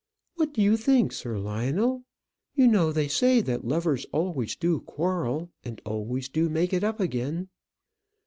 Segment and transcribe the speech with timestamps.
[0.33, 2.03] "What do you think, Sir Lionel?
[2.55, 6.99] You know they say that lovers always do quarrel, and always do make it up
[6.99, 7.49] again."